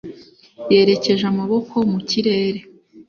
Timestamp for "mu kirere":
1.91-2.59